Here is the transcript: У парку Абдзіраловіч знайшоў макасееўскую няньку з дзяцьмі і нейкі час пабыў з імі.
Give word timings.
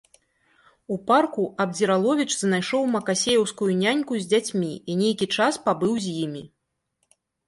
У 0.93 0.95
парку 1.09 1.43
Абдзіраловіч 1.65 2.29
знайшоў 2.37 2.87
макасееўскую 2.93 3.67
няньку 3.81 4.13
з 4.23 4.31
дзяцьмі 4.31 4.71
і 4.91 4.97
нейкі 5.03 5.29
час 5.37 5.53
пабыў 5.69 5.93
з 6.07 6.15
імі. 6.23 6.43